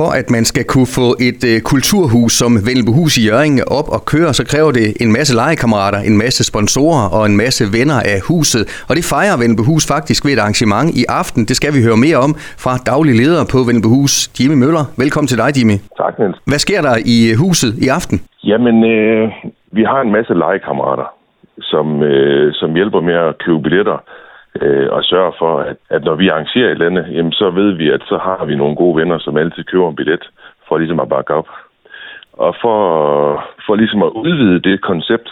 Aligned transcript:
For 0.00 0.10
at 0.20 0.26
man 0.36 0.44
skal 0.52 0.64
kunne 0.72 0.90
få 1.00 1.08
et 1.28 1.42
øh, 1.50 1.56
kulturhus 1.72 2.32
som 2.40 2.52
Vennelbehus 2.66 3.12
i 3.20 3.22
Jørgen 3.28 3.56
op 3.78 3.88
og 3.96 4.00
køre, 4.12 4.30
så 4.38 4.44
kræver 4.52 4.70
det 4.78 4.86
en 5.04 5.10
masse 5.18 5.32
legekammerater, 5.40 6.00
en 6.10 6.16
masse 6.24 6.42
sponsorer 6.50 7.04
og 7.16 7.22
en 7.30 7.36
masse 7.44 7.62
venner 7.76 7.98
af 8.12 8.18
huset. 8.30 8.62
Og 8.88 8.92
det 8.98 9.04
fejrer 9.14 9.36
Vennelbehus 9.42 9.84
faktisk 9.94 10.20
ved 10.24 10.32
et 10.36 10.40
arrangement 10.44 10.88
i 11.00 11.02
aften. 11.20 11.40
Det 11.50 11.56
skal 11.60 11.72
vi 11.76 11.80
høre 11.86 11.98
mere 12.06 12.18
om 12.26 12.32
fra 12.64 12.74
daglig 12.92 13.14
leder 13.22 13.42
på 13.52 13.58
Vennelbehus, 13.68 14.12
Jimmy 14.36 14.56
Møller. 14.62 14.84
Velkommen 15.02 15.28
til 15.32 15.38
dig, 15.42 15.50
Jimmy. 15.58 15.76
Tak, 16.02 16.14
Niels. 16.18 16.38
Hvad 16.50 16.60
sker 16.66 16.80
der 16.88 16.94
i 17.14 17.16
øh, 17.30 17.34
huset 17.44 17.72
i 17.84 17.86
aften? 17.98 18.16
Jamen, 18.50 18.76
øh, 18.94 19.22
vi 19.78 19.82
har 19.90 20.00
en 20.06 20.12
masse 20.16 20.32
legekammerater, 20.42 21.08
som, 21.70 21.86
øh, 22.10 22.46
som 22.60 22.68
hjælper 22.78 23.00
med 23.08 23.16
at 23.26 23.32
købe 23.44 23.60
billetter 23.66 23.98
øh, 24.62 24.88
og 24.90 25.04
sørge 25.04 25.32
for, 25.38 25.58
at, 25.58 25.76
at 25.90 26.04
når 26.04 26.14
vi 26.14 26.28
arrangerer 26.28 26.66
et 26.66 26.70
eller 26.70 26.86
andet, 26.86 27.06
jamen, 27.16 27.32
så 27.32 27.50
ved 27.50 27.70
vi, 27.72 27.90
at 27.90 28.02
så 28.06 28.18
har 28.18 28.44
vi 28.44 28.54
nogle 28.56 28.76
gode 28.76 28.96
venner, 28.96 29.18
som 29.18 29.36
altid 29.36 29.64
køber 29.64 29.88
en 29.88 29.96
billet 29.96 30.30
for 30.68 30.78
ligesom 30.78 31.00
at 31.00 31.08
bakke 31.08 31.34
op. 31.34 31.48
Og 32.32 32.54
for, 32.62 32.78
for 33.66 33.74
ligesom 33.74 34.02
at 34.02 34.12
udvide 34.24 34.60
det 34.70 34.80
koncept, 34.80 35.28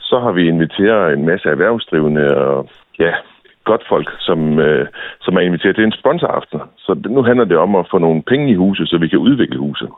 så 0.00 0.18
har 0.18 0.32
vi 0.32 0.48
inviteret 0.48 1.12
en 1.12 1.26
masse 1.26 1.48
erhvervsdrivende 1.48 2.36
og 2.36 2.68
ja, 2.98 3.12
godt 3.64 3.84
folk, 3.88 4.08
som, 4.18 4.58
øh, 4.58 4.86
som 5.20 5.36
er 5.36 5.40
inviteret 5.40 5.74
til 5.76 5.84
en 5.84 5.98
sponsoraften. 6.00 6.60
Så 6.76 6.90
nu 7.16 7.22
handler 7.22 7.44
det 7.44 7.56
om 7.56 7.76
at 7.76 7.88
få 7.90 7.98
nogle 7.98 8.22
penge 8.22 8.50
i 8.50 8.60
huset, 8.64 8.88
så 8.88 8.98
vi 8.98 9.08
kan 9.08 9.18
udvikle 9.18 9.58
huset. 9.58 9.88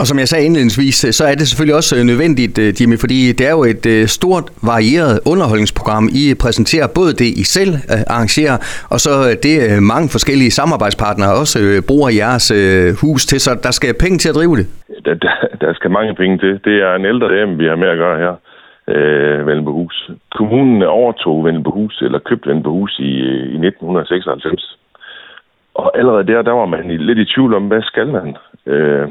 Og 0.00 0.04
som 0.06 0.18
jeg 0.18 0.28
sagde 0.28 0.44
indledningsvis, 0.46 0.96
så 1.18 1.22
er 1.30 1.34
det 1.38 1.46
selvfølgelig 1.48 1.76
også 1.80 1.92
øh, 1.98 2.02
nødvendigt, 2.10 2.56
øh, 2.64 2.68
Jimmy, 2.78 2.96
fordi 3.04 3.18
det 3.38 3.44
er 3.50 3.54
jo 3.58 3.64
et 3.74 3.84
øh, 3.94 4.02
stort, 4.18 4.46
varieret 4.72 5.14
underholdningsprogram. 5.32 6.04
I 6.22 6.24
præsenterer 6.44 6.86
både 6.98 7.12
det, 7.20 7.28
I 7.42 7.44
selv 7.58 7.72
arrangerer, 8.14 8.56
og 8.92 8.98
så 9.04 9.12
det 9.46 9.54
mange 9.92 10.08
forskellige 10.16 10.52
samarbejdspartnere 10.60 11.32
også 11.42 11.58
bruger 11.90 12.08
jeres 12.22 12.46
hus 13.02 13.22
til, 13.30 13.38
så 13.46 13.50
der 13.66 13.72
skal 13.78 13.90
penge 14.04 14.18
til 14.18 14.28
at 14.32 14.38
drive 14.40 14.54
det. 14.60 14.66
Der, 15.06 15.14
der, 15.24 15.34
der 15.62 15.70
skal 15.78 15.90
mange 15.98 16.14
penge 16.20 16.38
til. 16.44 16.52
Det 16.66 16.76
er 16.86 16.92
en 16.94 17.06
ældre 17.12 17.28
dame, 17.36 17.52
vi 17.62 17.66
har 17.70 17.76
med 17.82 17.90
at 17.94 18.00
gøre 18.04 18.18
her. 18.24 18.34
Øh, 18.94 19.46
Vellenbehus. 19.46 19.96
Kommunen 20.38 20.82
overtog 20.82 21.44
Vellenbehus, 21.44 21.94
eller 22.06 22.18
købte 22.18 22.46
Vellenbehus 22.48 22.92
i, 22.98 23.12
i 23.54 23.58
1996. 23.68 24.78
Og 25.74 25.98
allerede 25.98 26.26
der, 26.26 26.42
der 26.42 26.52
var 26.52 26.66
man 26.66 26.90
lidt 27.08 27.18
i 27.18 27.30
tvivl 27.34 27.54
om, 27.54 27.64
hvad 27.70 27.82
skal 27.82 28.08
man? 28.08 28.36
Øh, 28.66 29.08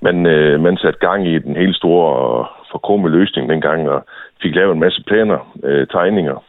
man, 0.00 0.26
øh, 0.26 0.60
man 0.60 0.76
satte 0.76 0.98
gang 0.98 1.28
i 1.28 1.38
den 1.38 1.56
helt 1.56 1.76
store 1.76 2.16
og 2.16 2.46
forkrumme 2.70 3.08
løsning 3.08 3.48
dengang, 3.48 3.88
og 3.88 4.04
fik 4.42 4.54
lavet 4.54 4.72
en 4.72 4.80
masse 4.80 5.02
planer, 5.06 5.54
øh, 5.64 5.86
tegninger 5.86 6.44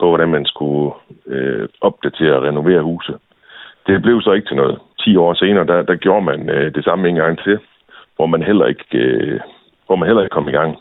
på, 0.00 0.08
hvordan 0.08 0.28
man 0.28 0.46
skulle 0.46 0.92
øh, 1.26 1.68
opdatere 1.80 2.36
og 2.36 2.42
renovere 2.42 2.82
huset. 2.82 3.16
Det 3.86 4.02
blev 4.02 4.22
så 4.22 4.32
ikke 4.32 4.48
til 4.48 4.56
noget. 4.56 4.78
10 5.00 5.16
år 5.16 5.34
senere, 5.34 5.66
der, 5.66 5.82
der 5.82 5.94
gjorde 5.94 6.24
man 6.24 6.50
øh, 6.50 6.74
det 6.74 6.84
samme 6.84 7.08
en 7.08 7.14
gang 7.14 7.38
til, 7.38 7.58
hvor 8.16 8.26
man 8.26 8.42
heller 8.42 8.66
ikke, 8.66 8.98
øh, 8.98 9.40
hvor 9.86 9.96
man 9.96 10.06
heller 10.06 10.22
ikke 10.22 10.34
kom 10.34 10.48
i 10.48 10.52
gang. 10.52 10.76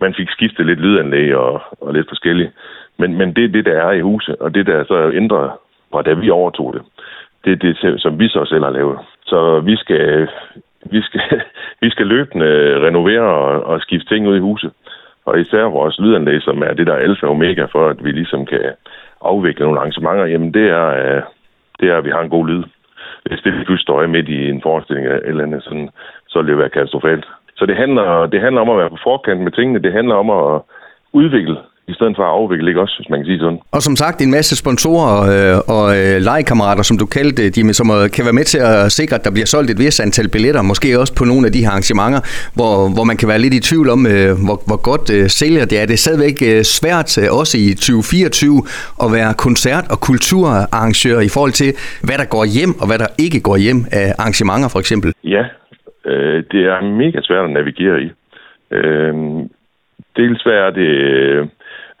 Man 0.00 0.14
fik 0.14 0.28
skiftet 0.30 0.66
lidt 0.66 0.80
lydanlæg 0.80 1.36
og, 1.36 1.62
og 1.80 1.94
lidt 1.94 2.08
forskelligt. 2.08 2.50
Men, 2.98 3.18
men 3.18 3.34
det 3.36 3.44
er 3.44 3.48
det, 3.48 3.64
der 3.64 3.76
er 3.82 3.92
i 3.92 4.00
huset, 4.00 4.36
og 4.36 4.54
det, 4.54 4.66
der 4.66 4.84
så 4.84 5.10
ændret 5.14 5.50
fra 5.92 6.02
da 6.02 6.12
vi 6.12 6.30
overtog 6.30 6.74
det, 6.74 6.82
det 7.44 7.52
er 7.52 7.56
det, 7.56 8.00
som 8.00 8.18
vi 8.18 8.28
så 8.28 8.44
selv 8.44 8.64
har 8.64 8.70
lavet. 8.70 8.98
Så 9.26 9.60
vi 9.60 9.76
skal 9.76 10.28
vi 10.82 11.02
skal, 11.02 11.20
vi 11.82 11.90
skal 11.90 12.06
løbende 12.06 12.46
renovere 12.86 13.20
og, 13.20 13.64
og 13.64 13.80
skifte 13.80 14.14
ting 14.14 14.28
ud 14.28 14.36
i 14.36 14.40
huset. 14.40 14.72
Og 15.24 15.40
især 15.40 15.62
vores 15.62 15.98
lydanlæg, 15.98 16.42
som 16.42 16.62
er 16.62 16.72
det, 16.72 16.86
der 16.86 16.92
er 16.94 17.04
alfa 17.06 17.26
og 17.26 17.32
omega 17.32 17.64
for, 17.64 17.88
at 17.88 18.04
vi 18.04 18.10
ligesom 18.10 18.46
kan 18.46 18.60
afvikle 19.20 19.64
nogle 19.64 19.80
arrangementer, 19.80 20.26
jamen 20.26 20.54
det 20.54 20.66
er, 20.68 20.86
øh, 20.88 21.22
det 21.80 21.90
er 21.90 21.96
at 21.96 22.04
vi 22.04 22.10
har 22.10 22.20
en 22.20 22.30
god 22.30 22.48
lyd. 22.48 22.62
Hvis 23.24 23.40
det 23.40 23.52
pludselig 23.52 23.80
står 23.80 24.06
midt 24.06 24.28
i 24.28 24.50
en 24.50 24.62
forestilling 24.62 25.06
eller 25.06 25.42
andet, 25.44 25.62
sådan, 25.62 25.88
så 26.28 26.38
vil 26.38 26.48
det 26.48 26.58
være 26.58 26.68
katastrofalt. 26.68 27.26
Så 27.56 27.66
det 27.66 27.76
handler, 27.76 28.26
det 28.26 28.40
handler 28.40 28.60
om 28.60 28.70
at 28.70 28.78
være 28.78 28.90
på 28.90 28.98
forkant 29.02 29.40
med 29.40 29.52
tingene. 29.52 29.82
Det 29.82 29.92
handler 29.92 30.14
om 30.14 30.30
at 30.30 30.62
udvikle 31.12 31.56
i 31.88 31.94
stedet 31.94 32.16
for 32.16 32.24
at 32.28 32.34
afvikle, 32.40 32.68
ikke 32.70 32.80
også, 32.80 32.96
hvis 32.98 33.10
man 33.10 33.18
kan 33.20 33.26
sige 33.26 33.38
sådan. 33.38 33.58
Og 33.76 33.82
som 33.82 33.96
sagt, 34.02 34.16
en 34.20 34.30
masse 34.38 34.54
sponsorer 34.62 35.16
øh, 35.32 35.76
og 35.76 35.86
øh, 35.98 36.16
legekammerater, 36.28 36.82
som 36.82 36.96
du 37.02 37.06
kaldte 37.16 37.50
de, 37.56 37.74
som 37.80 37.86
øh, 37.96 38.10
kan 38.16 38.24
være 38.28 38.38
med 38.40 38.46
til 38.52 38.60
at 38.72 38.92
sikre, 38.98 39.14
at 39.18 39.24
der 39.26 39.32
bliver 39.36 39.48
solgt 39.54 39.70
et 39.70 39.78
vist 39.84 40.00
antal 40.06 40.28
billetter, 40.34 40.62
måske 40.62 40.88
også 41.02 41.14
på 41.20 41.24
nogle 41.30 41.44
af 41.48 41.52
de 41.52 41.62
her 41.64 41.70
arrangementer, 41.74 42.20
hvor, 42.58 42.74
hvor 42.94 43.04
man 43.10 43.16
kan 43.20 43.28
være 43.32 43.42
lidt 43.44 43.54
i 43.58 43.60
tvivl 43.68 43.88
om, 43.96 44.00
øh, 44.14 44.30
hvor, 44.46 44.58
hvor 44.68 44.80
godt 44.90 45.06
øh, 45.16 45.24
sælger 45.40 45.64
det 45.70 45.76
er. 45.80 45.84
Det 45.90 45.96
er 45.98 46.04
stadigvæk 46.06 46.36
øh, 46.50 46.60
svært, 46.78 47.10
øh, 47.22 47.28
også 47.40 47.54
i 47.64 47.66
2024, 47.74 48.62
at 49.04 49.08
være 49.18 49.30
koncert- 49.46 49.88
og 49.94 49.98
kulturarrangør 50.08 51.18
i 51.28 51.30
forhold 51.36 51.54
til, 51.62 51.70
hvad 52.06 52.18
der 52.22 52.28
går 52.36 52.44
hjem 52.56 52.72
og 52.80 52.86
hvad 52.88 52.98
der 53.04 53.10
ikke 53.24 53.40
går 53.48 53.56
hjem 53.64 53.80
af 54.00 54.06
arrangementer, 54.22 54.68
for 54.74 54.80
eksempel. 54.84 55.08
Ja, 55.36 55.44
øh, 56.10 56.38
det 56.52 56.62
er 56.72 56.78
mega 57.02 57.18
svært 57.28 57.44
at 57.48 57.54
navigere 57.58 57.98
i. 58.06 58.08
Øh, 58.78 59.14
dels 60.18 60.42
er 60.46 60.70
det 60.80 60.92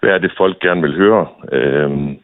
hvad 0.00 0.10
er 0.10 0.18
det, 0.18 0.32
folk 0.36 0.58
gerne 0.58 0.82
vil 0.82 0.96
høre. 0.96 1.26
Øhm, 1.52 2.18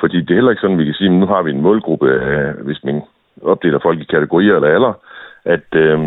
fordi 0.00 0.20
det 0.20 0.30
er 0.30 0.34
heller 0.34 0.50
ikke 0.50 0.60
sådan, 0.60 0.78
vi 0.78 0.84
kan 0.84 0.94
sige, 0.94 1.10
at 1.10 1.12
nu 1.14 1.26
har 1.26 1.42
vi 1.42 1.50
en 1.50 1.60
målgruppe, 1.60 2.08
øh, 2.08 2.64
hvis 2.66 2.84
man 2.84 3.02
opdeler 3.42 3.78
folk 3.78 4.00
i 4.00 4.04
kategorier 4.04 4.54
eller 4.54 4.68
alder, 4.68 4.92
at, 5.44 5.74
øh, 5.74 6.00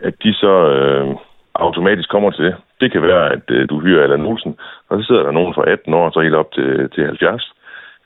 at 0.00 0.14
de 0.22 0.34
så 0.34 0.54
øh, 0.74 1.16
automatisk 1.54 2.08
kommer 2.08 2.30
til 2.30 2.44
det. 2.44 2.54
Det 2.80 2.92
kan 2.92 3.02
være, 3.02 3.32
at 3.32 3.50
øh, 3.50 3.68
du 3.68 3.80
hyrer 3.80 4.02
Allan 4.02 4.26
Olsen, 4.26 4.56
og 4.88 4.98
så 4.98 5.06
sidder 5.06 5.22
der 5.22 5.30
nogen 5.30 5.54
fra 5.54 5.70
18 5.70 5.94
år, 5.94 6.10
så 6.10 6.20
helt 6.20 6.34
op 6.34 6.52
til, 6.52 6.90
til 6.90 7.04
70. 7.04 7.52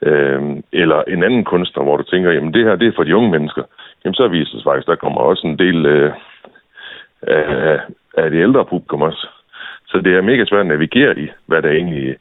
Øh, 0.03 0.43
eller 0.73 1.03
en 1.09 1.23
anden 1.23 1.45
kunstner, 1.45 1.83
hvor 1.83 1.97
du 1.97 2.03
tænker, 2.03 2.31
jamen 2.31 2.55
det 2.55 2.65
her, 2.65 2.77
det 2.77 2.89
er 2.89 2.93
for 2.97 3.05
de 3.05 3.17
unge 3.17 3.31
mennesker. 3.31 3.63
Jamen 4.05 4.15
så 4.15 4.29
viser 4.29 4.55
det 4.55 4.65
faktisk, 4.65 4.87
der 4.87 4.95
kommer 4.95 5.21
også 5.21 5.47
en 5.47 5.59
del 5.59 5.87
øh, 5.87 6.13
af, 7.23 7.81
af 8.17 8.31
det 8.31 8.43
ældre 8.43 8.65
publikum 8.65 9.03
også. 9.03 9.29
Så 9.93 10.01
det 10.05 10.13
er 10.17 10.29
mega 10.31 10.45
svært 10.45 10.61
at 10.61 10.67
navigere 10.67 11.19
i, 11.19 11.27
hvad 11.47 11.63
der 11.63 11.71
egentlig 11.71 12.17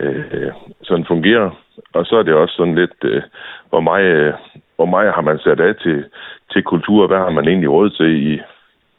øh, 0.00 0.50
sådan 0.82 1.06
fungerer. 1.08 1.50
Og 1.92 2.06
så 2.06 2.16
er 2.16 2.22
det 2.22 2.34
også 2.34 2.54
sådan 2.56 2.74
lidt, 2.74 2.98
øh, 3.04 3.22
hvor, 3.70 3.80
meget, 3.80 4.34
hvor 4.76 4.86
meget 4.94 5.12
har 5.14 5.22
man 5.22 5.38
sat 5.38 5.60
af 5.60 5.74
til, 5.84 6.04
til 6.52 6.62
kultur, 6.62 7.06
hvad 7.06 7.18
har 7.18 7.30
man 7.30 7.48
egentlig 7.48 7.70
råd 7.70 7.90
til 7.90 8.10
i, 8.32 8.40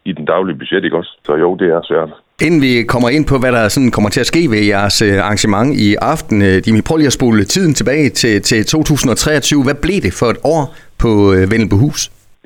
i 0.06 0.12
den 0.12 0.26
daglige 0.26 0.58
budget, 0.58 0.84
ikke 0.84 0.98
også? 0.98 1.14
Så 1.26 1.36
jo, 1.36 1.56
det 1.56 1.68
er 1.68 1.82
svært. 1.84 2.10
Inden 2.42 2.62
vi 2.62 2.74
kommer 2.84 3.10
ind 3.10 3.26
på, 3.32 3.36
hvad 3.42 3.52
der 3.52 3.68
sådan 3.68 3.92
kommer 3.92 4.10
til 4.10 4.20
at 4.20 4.32
ske 4.34 4.42
ved 4.54 4.62
jeres 4.74 5.02
øh, 5.02 5.18
arrangement 5.26 5.70
i 5.88 5.96
aften, 6.14 6.38
øh, 6.42 6.56
Dimi, 6.66 6.82
prøv 6.88 6.98
lige 6.98 7.12
at 7.14 7.20
spole 7.20 7.44
tiden 7.44 7.74
tilbage 7.74 8.10
til, 8.10 8.42
til 8.42 8.66
2023. 8.66 9.64
Hvad 9.68 9.78
blev 9.86 10.00
det 10.06 10.14
for 10.20 10.28
et 10.34 10.40
år 10.56 10.64
på 11.04 11.12
øh, 11.36 11.44
Vennelbehus? 11.52 12.02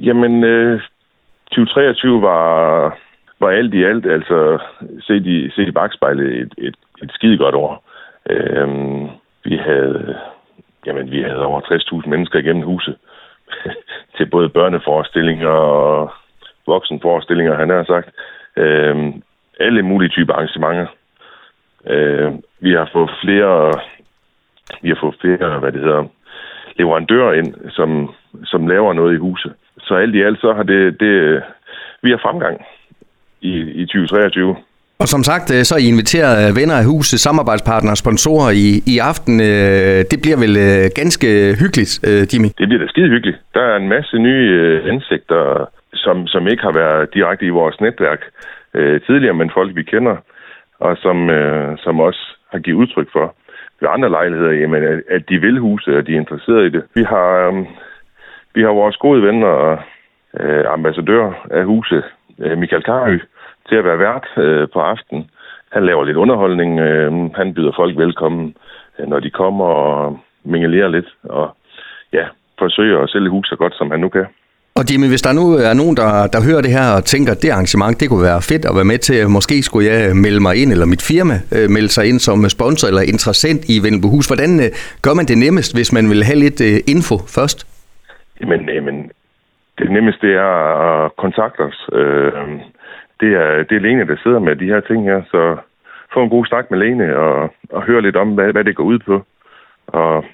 Jamen, 0.08 0.44
øh, 0.44 0.82
2023 1.52 2.22
var 2.22 2.42
var 3.42 3.50
alt 3.50 3.74
i 3.74 3.84
alt, 3.84 4.06
altså 4.06 4.60
set 5.00 5.26
i, 5.26 5.50
set 5.50 5.68
i 5.68 5.72
bagspejlet, 5.72 6.42
et, 6.42 6.54
et, 6.58 6.76
et 7.04 7.12
skide 7.14 7.38
godt 7.38 7.56
år. 7.56 7.84
Øhm, 8.30 9.08
vi 9.44 9.56
havde, 9.58 10.20
jamen, 10.86 11.12
vi 11.12 11.22
havde 11.22 11.46
over 11.46 11.62
60.000 11.62 12.10
mennesker 12.10 12.40
igennem 12.40 12.64
huset 12.64 12.96
til 14.18 14.26
både 14.26 14.50
børneforestillinger 14.50 15.50
og 15.50 16.12
voksenforestillinger, 16.68 17.56
han 17.56 17.70
har 17.70 17.84
sagt. 17.84 18.10
Øhm, 18.58 19.22
alle 19.60 19.82
mulige 19.82 20.10
typer 20.10 20.34
arrangementer. 20.34 20.88
Øhm, 21.88 22.44
vi 22.60 22.72
har 22.72 22.90
fået 22.94 23.12
flere, 23.24 23.74
vi 24.82 24.90
har 24.90 24.98
fået 25.02 25.16
flere, 25.22 25.60
hvad 25.60 25.72
det 25.72 25.82
hedder, 25.82 26.04
leverandører 26.76 27.34
ind, 27.34 27.56
som, 27.70 28.14
som 28.44 28.68
laver 28.68 28.94
noget 28.94 29.14
i 29.14 29.18
huset. 29.18 29.54
Så 29.80 29.96
alt 29.96 30.16
i 30.16 30.22
alt, 30.22 30.42
så 30.42 30.54
har 30.54 30.64
det, 30.64 31.00
det 31.00 31.44
vi 32.02 32.10
har 32.10 32.18
fremgang 32.18 32.62
i, 33.42 33.54
i 33.82 33.86
2023. 33.86 34.56
Og 35.04 35.08
som 35.08 35.24
sagt, 35.30 35.48
øh, 35.56 35.62
så 35.68 35.74
er 35.76 35.82
I 35.86 35.92
inviteret 35.96 36.36
øh, 36.42 36.50
venner 36.60 36.78
af 36.82 36.86
huset, 36.94 37.20
samarbejdspartnere 37.28 37.94
og 37.94 38.02
sponsorer 38.06 38.52
i, 38.66 38.68
i 38.94 38.96
aften. 39.12 39.36
Øh, 39.50 40.00
det 40.12 40.18
bliver 40.24 40.40
vel 40.44 40.56
ganske 41.02 41.28
hyggeligt, 41.62 41.94
Jimmy? 42.32 42.50
Det 42.60 42.68
bliver 42.68 42.84
da 42.84 42.88
skide 42.94 43.10
hyggeligt. 43.16 43.38
Der 43.54 43.64
er 43.72 43.76
en 43.78 43.90
masse 43.96 44.16
nye 44.28 44.50
ansigter, 44.92 45.44
som, 45.94 46.28
som 46.28 46.48
ikke 46.48 46.64
har 46.64 46.76
været 46.84 47.14
direkte 47.14 47.46
i 47.46 47.56
vores 47.60 47.82
netværk 47.82 48.22
tidligere, 49.08 49.34
men 49.34 49.52
folk 49.54 49.76
vi 49.76 49.84
kender, 49.84 50.16
og 50.80 50.98
som, 50.98 51.18
som 51.84 52.00
også 52.00 52.24
har 52.52 52.60
givet 52.60 52.78
udtryk 52.78 53.10
for 53.12 53.36
ved 53.82 53.90
andre 53.96 54.10
lejligheder, 54.10 54.52
jamen, 54.52 54.84
at 55.10 55.24
de 55.30 55.38
vil 55.42 55.60
huset, 55.60 55.96
og 55.96 56.08
de 56.08 56.14
er 56.14 56.20
interesserede 56.20 56.68
i 56.68 56.70
det. 56.70 56.84
Vi 56.96 57.04
har, 57.04 57.30
vi 58.56 58.62
har 58.62 58.74
vores 58.82 58.98
gode 58.98 59.22
venner 59.24 59.48
og 59.48 59.80
ambassadør 60.74 61.48
af 61.52 61.66
huset, 61.66 62.04
Michael 62.58 62.84
Karø, 62.84 63.18
til 63.70 63.76
at 63.76 63.84
være 63.84 64.00
vært 64.00 64.28
øh, 64.38 64.68
på 64.74 64.80
aftenen. 64.80 65.30
Han 65.72 65.86
laver 65.86 66.04
lidt 66.06 66.18
underholdning. 66.18 66.80
Øh, 66.80 67.12
han 67.36 67.54
byder 67.54 67.72
folk 67.76 67.98
velkommen, 67.98 68.56
øh, 69.00 69.08
når 69.08 69.20
de 69.20 69.30
kommer 69.30 69.66
og 69.66 70.20
mingelerer 70.44 70.88
lidt. 70.88 71.10
Og 71.24 71.58
ja, 72.14 72.26
forsøger 72.60 73.00
at 73.00 73.10
sælge 73.10 73.30
huset 73.30 73.50
så 73.50 73.56
godt, 73.56 73.76
som 73.78 73.92
han 73.92 74.00
nu 74.00 74.10
kan. 74.10 74.26
Og 74.76 74.84
Jimmy, 74.92 75.08
hvis 75.08 75.22
der 75.22 75.34
nu 75.34 75.46
er 75.70 75.74
nogen, 75.74 75.98
der, 75.98 76.28
der 76.34 76.42
hører 76.50 76.62
det 76.62 76.72
her 76.72 76.88
og 76.98 77.06
tænker, 77.06 77.32
at 77.32 77.42
det 77.42 77.50
arrangement, 77.50 78.00
det 78.00 78.10
kunne 78.10 78.24
være 78.24 78.42
fedt 78.42 78.66
at 78.66 78.76
være 78.76 78.92
med 78.94 78.98
til, 78.98 79.30
måske 79.30 79.64
skulle 79.64 79.88
jeg 79.92 80.16
melde 80.16 80.40
mig 80.40 80.56
ind, 80.62 80.72
eller 80.72 80.86
mit 80.86 81.04
firma 81.12 81.36
øh, 81.56 81.70
melde 81.70 81.90
sig 81.90 82.06
ind 82.10 82.20
som 82.20 82.50
sponsor 82.50 82.88
eller 82.88 83.02
interessant 83.02 83.62
i 83.74 83.76
Vennelbohus. 83.84 84.28
Hvordan 84.28 84.52
øh, 84.60 84.70
gør 85.06 85.14
man 85.14 85.26
det 85.26 85.38
nemmest, 85.38 85.76
hvis 85.78 85.94
man 85.94 86.10
vil 86.10 86.24
have 86.24 86.40
lidt 86.46 86.62
øh, 86.70 86.96
info 86.96 87.16
først? 87.38 87.60
Jamen, 88.42 88.62
jamen 88.70 89.12
det 89.80 89.92
nemmeste 89.92 90.34
er 90.34 90.52
at 90.88 91.16
kontakte 91.16 91.60
os. 91.60 91.90
Øh, 91.94 92.34
det, 93.20 93.32
er, 93.44 93.64
det 93.64 93.76
er 93.76 93.86
Lene, 93.86 94.08
der 94.08 94.16
sidder 94.24 94.40
med 94.40 94.56
de 94.56 94.66
her 94.66 94.80
ting 94.80 95.04
her, 95.04 95.22
så 95.32 95.58
få 96.14 96.24
en 96.24 96.30
god 96.30 96.46
snak 96.46 96.72
med 96.72 96.80
Lene 96.80 97.18
og, 97.18 97.54
og 97.70 97.82
høre 97.82 98.02
lidt 98.02 98.16
om, 98.16 98.30
hvad, 98.34 98.52
hvad 98.52 98.64
det 98.64 98.76
går 98.76 98.84
ud 98.84 99.00
på. 99.00 99.26
Og, 99.88 100.26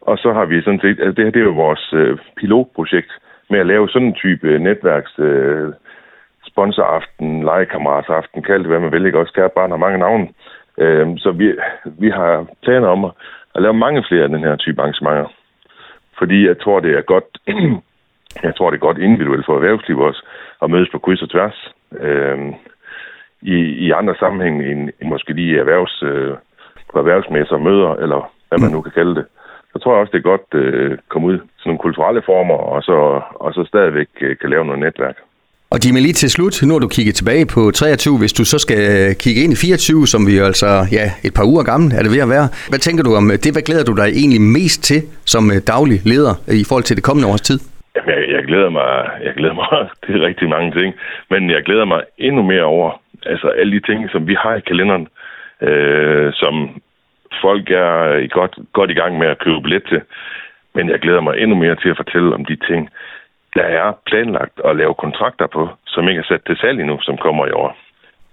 og 0.00 0.18
så 0.18 0.32
har 0.32 0.44
vi 0.44 0.62
sådan 0.62 0.80
set, 0.80 1.00
altså 1.00 1.12
det 1.12 1.24
her 1.24 1.30
det 1.30 1.40
er 1.40 1.44
jo 1.44 1.62
vores 1.66 1.92
øh, 1.92 2.18
pilotprojekt 2.36 3.12
med 3.50 3.58
at 3.58 3.66
lave 3.66 3.88
sådan 3.88 4.08
en 4.08 4.14
type 4.14 4.48
øh, 4.48 4.60
netværks 4.60 5.18
øh, 5.18 5.72
sponsoraften, 6.46 7.44
legekammeratsaften, 7.44 8.42
kald 8.42 8.60
det 8.60 8.70
hvad 8.70 8.80
man 8.80 8.92
vil, 8.92 9.06
ikke? 9.06 9.18
Også 9.18 9.32
kære 9.32 9.56
barn 9.56 9.70
har 9.70 9.76
mange 9.76 9.98
navne. 9.98 10.28
Øh, 10.78 11.06
så 11.18 11.30
vi, 11.30 11.52
vi 11.98 12.10
har 12.10 12.46
planer 12.62 12.88
om 12.88 13.04
at, 13.04 13.10
at 13.54 13.62
lave 13.62 13.74
mange 13.74 14.04
flere 14.08 14.22
af 14.22 14.28
den 14.28 14.44
her 14.44 14.56
type 14.56 14.80
arrangementer. 14.82 15.26
Fordi 16.18 16.46
jeg 16.46 16.58
tror, 16.60 16.80
det 16.80 16.98
er 16.98 17.00
godt, 17.00 17.28
jeg 18.42 18.56
tror, 18.56 18.70
det 18.70 18.76
er 18.76 18.88
godt 18.88 18.98
individuelt 18.98 19.46
for 19.46 19.54
erhvervsliv 19.54 19.98
også 19.98 20.22
at 20.62 20.70
mødes 20.70 20.88
på 20.92 20.98
kryds 20.98 21.22
og 21.22 21.30
tværs. 21.30 21.72
Øh, 22.00 22.38
i, 23.42 23.56
i 23.86 23.90
andre 23.90 24.14
sammenhæng 24.18 24.56
end, 24.70 24.80
end 25.00 25.08
måske 25.08 25.32
lige 25.32 25.58
erhvervs, 25.58 26.02
øh, 26.02 26.32
på 26.92 26.98
erhvervsmæssige 26.98 27.64
møder, 27.68 27.92
eller 28.04 28.20
hvad 28.48 28.58
man 28.58 28.70
nu 28.70 28.80
kan 28.80 28.92
kalde 28.98 29.14
det. 29.14 29.24
Så 29.72 29.78
tror 29.78 29.92
jeg 29.92 30.00
også, 30.00 30.12
det 30.14 30.18
er 30.18 30.32
godt 30.32 30.48
øh, 30.54 30.98
komme 31.08 31.28
ud 31.28 31.38
til 31.38 31.66
nogle 31.66 31.84
kulturelle 31.86 32.22
former, 32.26 32.58
og 32.74 32.82
så, 32.82 32.96
og 33.34 33.54
så 33.54 33.64
stadigvæk 33.68 34.08
øh, 34.20 34.36
kan 34.40 34.50
lave 34.50 34.64
noget 34.64 34.80
netværk. 34.80 35.16
Og 35.70 35.78
Jimmy, 35.84 36.00
lige 36.00 36.12
til 36.12 36.30
slut, 36.30 36.62
nu 36.62 36.72
har 36.74 36.78
du 36.78 36.88
kigget 36.88 37.14
tilbage 37.14 37.46
på 37.46 37.70
23, 37.70 38.18
hvis 38.18 38.32
du 38.32 38.44
så 38.44 38.58
skal 38.58 38.78
øh, 38.78 39.14
kigge 39.16 39.42
ind 39.42 39.52
i 39.52 39.56
24, 39.56 40.06
som 40.06 40.26
vi 40.26 40.38
er 40.38 40.44
altså, 40.44 40.86
ja, 40.92 41.12
et 41.24 41.34
par 41.34 41.44
uger 41.44 41.62
gammel 41.62 41.92
er 41.92 42.02
det 42.02 42.10
ved 42.12 42.18
at 42.18 42.28
være. 42.28 42.48
Hvad 42.68 42.78
tænker 42.78 43.02
du 43.04 43.14
om 43.14 43.30
øh, 43.30 43.38
det? 43.44 43.52
Hvad 43.52 43.62
glæder 43.62 43.84
du 43.84 43.92
dig 43.92 44.08
egentlig 44.20 44.40
mest 44.40 44.82
til 44.82 45.02
som 45.24 45.50
øh, 45.50 45.56
daglig 45.66 46.00
leder 46.04 46.34
i 46.48 46.64
forhold 46.68 46.84
til 46.84 46.96
det 46.96 47.04
kommende 47.04 47.28
års 47.28 47.40
tid? 47.40 47.58
Jamen, 47.96 48.10
jeg, 48.10 48.28
jeg, 48.28 48.44
glæder 48.44 48.70
mig, 48.70 49.10
jeg 49.22 49.34
glæder 49.34 49.54
mig 49.54 49.68
til 50.06 50.20
rigtig 50.20 50.48
mange 50.48 50.80
ting, 50.80 50.94
men 51.30 51.50
jeg 51.50 51.62
glæder 51.62 51.84
mig 51.84 52.02
endnu 52.18 52.42
mere 52.42 52.62
over, 52.62 53.00
altså 53.26 53.48
alle 53.48 53.72
de 53.72 53.86
ting, 53.86 54.10
som 54.10 54.28
vi 54.28 54.34
har 54.34 54.54
i 54.54 54.60
kalenderen, 54.60 55.08
øh, 55.60 56.32
som 56.32 56.82
folk 57.42 57.70
er 57.70 58.14
i 58.16 58.28
godt, 58.28 58.58
godt 58.72 58.90
i 58.90 58.94
gang 58.94 59.18
med 59.18 59.26
at 59.26 59.38
købe 59.38 59.62
billet 59.62 59.84
til. 59.88 60.02
Men 60.74 60.90
jeg 60.90 61.00
glæder 61.00 61.20
mig 61.20 61.34
endnu 61.38 61.56
mere 61.56 61.76
til 61.76 61.88
at 61.88 61.96
fortælle 61.96 62.34
om 62.34 62.44
de 62.44 62.56
ting, 62.56 62.90
der 63.54 63.62
er 63.62 63.92
planlagt 64.06 64.60
at 64.64 64.76
lave 64.76 64.94
kontrakter 64.94 65.46
på, 65.46 65.68
som 65.86 66.08
ikke 66.08 66.18
er 66.18 66.24
sat 66.28 66.42
til 66.46 66.56
salg 66.56 66.80
endnu, 66.80 67.00
som 67.00 67.16
kommer 67.16 67.46
i 67.46 67.50
år. 67.50 67.76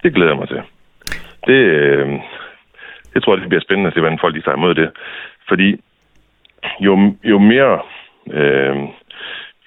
Det 0.04 0.13
glæder 0.13 0.31
jeg 0.31 0.38
mig 0.38 0.48
til. 0.48 0.62
Det, 1.48 1.60
øh, 1.78 2.10
det 3.13 3.24
tror 3.24 3.34
jeg, 3.34 3.42
det 3.42 3.50
bliver 3.50 3.62
spændende 3.62 3.88
at 3.88 3.94
se, 3.94 4.00
hvordan 4.00 4.19
folk 4.19 4.36
de 4.36 4.42
tager 4.42 4.58
imod 4.58 4.75
det. 4.75 4.92
Fordi 5.48 5.81
jo, 6.80 7.13
jo 7.24 7.40
mere... 7.40 7.80
Øh, 8.31 8.75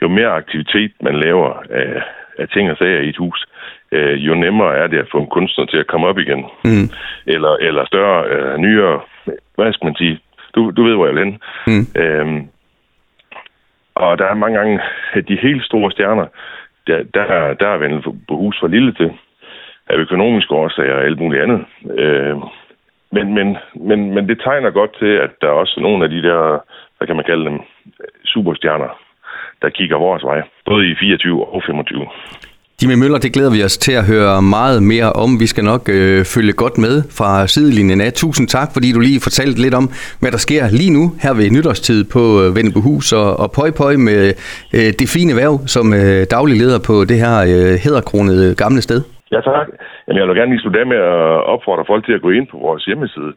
jo 0.05 0.09
mere 0.09 0.39
aktivitet 0.41 0.93
man 1.01 1.17
laver 1.27 1.51
af, 1.71 2.03
af 2.39 2.49
ting 2.49 2.71
og 2.71 2.77
sager 2.77 3.01
i 3.01 3.09
et 3.09 3.17
hus, 3.17 3.47
øh, 3.93 4.27
jo 4.27 4.35
nemmere 4.35 4.77
er 4.77 4.87
det 4.87 4.99
at 4.99 5.11
få 5.13 5.19
en 5.21 5.35
kunstner 5.37 5.67
til 5.67 5.77
at 5.77 5.87
komme 5.87 6.07
op 6.07 6.19
igen. 6.19 6.43
Mm. 6.65 6.89
Eller, 7.27 7.53
eller 7.69 7.85
større, 7.87 8.21
øh, 8.33 8.59
nyere, 8.59 9.01
hvad 9.57 9.73
skal 9.73 9.87
man 9.87 9.97
sige, 10.03 10.19
du, 10.55 10.71
du 10.77 10.83
ved, 10.85 10.95
hvor 10.95 11.07
jeg 11.07 11.15
vil 11.15 11.25
hen. 11.25 11.39
Mm. 11.67 11.87
Øhm, 12.03 12.41
og 13.95 14.19
der 14.19 14.27
er 14.27 14.35
mange 14.35 14.59
gange, 14.59 14.81
at 15.13 15.29
de 15.29 15.37
helt 15.47 15.65
store 15.65 15.91
stjerner, 15.91 16.27
der, 16.87 17.03
der, 17.15 17.55
der 17.55 17.69
er 17.69 17.79
vendt 17.79 18.05
på 18.29 18.37
hus 18.37 18.57
for 18.61 18.69
lille 18.69 18.93
til, 18.93 19.11
af 19.87 19.97
økonomiske 19.97 20.55
årsager 20.55 20.95
og 20.95 21.05
alt 21.05 21.19
muligt 21.19 21.43
andet. 21.43 21.65
Øh, 21.99 22.37
men, 23.13 23.35
men, 23.35 23.57
men, 23.75 24.15
men 24.15 24.29
det 24.29 24.41
tegner 24.41 24.71
godt 24.71 24.97
til, 24.99 25.13
at 25.27 25.31
der 25.41 25.47
er 25.49 25.61
også 25.63 25.81
nogle 25.81 26.05
af 26.05 26.11
de 26.11 26.23
der, 26.23 26.59
hvad 26.99 27.07
kan 27.07 27.17
man 27.17 27.25
kalde 27.25 27.45
dem, 27.45 27.61
superstjerner, 28.25 29.04
der 29.65 29.71
kigger 29.79 29.99
vores 30.07 30.25
vej, 30.31 30.39
både 30.71 30.83
i 30.91 30.95
24 31.01 31.47
og 31.55 31.63
25. 31.67 32.07
Jimmy 32.79 32.97
Møller, 33.03 33.19
det 33.25 33.35
glæder 33.37 33.53
vi 33.57 33.61
os 33.69 33.77
til 33.87 33.95
at 34.01 34.05
høre 34.13 34.35
meget 34.57 34.79
mere 34.93 35.11
om. 35.25 35.31
Vi 35.43 35.49
skal 35.53 35.65
nok 35.73 35.83
øh, 35.97 36.19
følge 36.35 36.55
godt 36.63 36.77
med 36.85 36.95
fra 37.19 37.31
sidelinjen 37.55 38.01
af. 38.07 38.11
Tusind 38.23 38.47
tak, 38.57 38.69
fordi 38.75 38.89
du 38.97 39.01
lige 39.09 39.25
fortalte 39.29 39.59
lidt 39.65 39.77
om, 39.81 39.87
hvad 40.23 40.31
der 40.35 40.41
sker 40.47 40.63
lige 40.81 40.93
nu 40.99 41.05
her 41.25 41.33
ved 41.39 41.47
nytårstid 41.57 42.01
på 42.15 42.23
øh, 42.43 42.49
Vennebehus 42.57 43.07
og, 43.21 43.29
og 43.43 43.49
pøj 43.59 43.71
pøj 43.81 43.95
med 44.09 44.21
øh, 44.77 44.91
det 45.01 45.09
fine 45.17 45.33
værv 45.41 45.55
som 45.75 45.87
øh, 46.01 46.21
daglig 46.35 46.57
leder 46.63 46.81
på 46.89 46.95
det 47.11 47.19
her 47.25 47.35
øh, 47.53 47.75
hedderkronede 47.85 48.49
gamle 48.63 48.83
sted. 48.89 49.01
Ja, 49.35 49.41
tak. 49.51 49.67
Jamen, 50.05 50.19
jeg 50.19 50.27
vil 50.27 50.39
gerne 50.41 50.53
lige 50.53 50.63
slutte 50.65 50.81
af 50.83 50.87
med 50.95 51.01
at 51.15 51.25
opfordre 51.55 51.85
folk 51.91 52.03
til 52.05 52.17
at 52.19 52.25
gå 52.27 52.31
ind 52.39 52.47
på 52.53 52.57
vores 52.67 52.83
hjemmeside, 52.89 53.33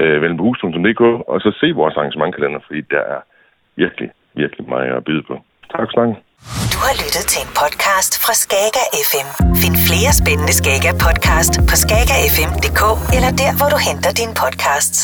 øh, 0.00 0.16
vennebehus.dk, 0.22 1.02
og 1.30 1.36
så 1.44 1.50
se 1.60 1.68
vores 1.80 1.96
arrangementkalender, 1.96 2.60
fordi 2.66 2.80
der 2.94 3.02
er 3.14 3.20
virkelig, 3.82 4.08
virkelig 4.42 4.64
meget 4.74 4.92
at 5.00 5.04
byde 5.08 5.24
på. 5.30 5.36
Tak 5.74 5.88
så 5.92 5.96
langt. 6.00 6.16
Du 6.72 6.78
har 6.86 6.94
lyttet 7.04 7.24
til 7.32 7.40
en 7.44 7.52
podcast 7.60 8.12
fra 8.24 8.32
Skager 8.42 8.86
FM. 9.10 9.28
Find 9.62 9.76
flere 9.88 10.10
spændende 10.20 10.54
Skager 10.60 10.94
podcast 11.06 11.52
på 11.68 11.74
skagerfm.dk 11.84 12.82
eller 13.16 13.30
der, 13.42 13.50
hvor 13.58 13.68
du 13.74 13.78
henter 13.88 14.10
dine 14.20 14.34
podcasts. 14.42 14.98